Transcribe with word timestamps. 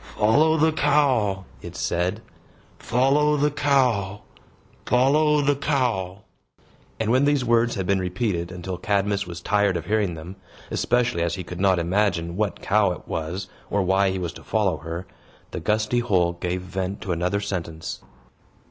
"Follow 0.17 0.57
the 0.57 0.71
cow!" 0.71 1.45
it 1.61 1.75
said. 1.75 2.23
"Follow 2.79 3.37
the 3.37 3.51
cow! 3.51 4.23
Follow 4.83 5.41
the 5.41 5.55
cow!" 5.55 6.23
And 6.99 7.11
when 7.11 7.25
these 7.25 7.45
words 7.45 7.75
had 7.75 7.85
been 7.85 7.99
repeated 7.99 8.51
until 8.51 8.79
Cadmus 8.79 9.27
was 9.27 9.41
tired 9.41 9.77
of 9.77 9.85
hearing 9.85 10.15
them 10.15 10.37
(especially 10.71 11.21
as 11.21 11.35
he 11.35 11.43
could 11.43 11.59
not 11.61 11.77
imagine 11.77 12.35
what 12.35 12.63
cow 12.63 12.91
it 12.93 13.07
was, 13.07 13.47
or 13.69 13.83
why 13.83 14.09
he 14.09 14.17
was 14.17 14.33
to 14.33 14.43
follow 14.43 14.77
her), 14.77 15.05
the 15.51 15.59
gusty 15.59 15.99
hole 15.99 16.33
gave 16.33 16.63
vent 16.63 16.99
to 17.01 17.11
another 17.11 17.39
sentence. 17.39 18.01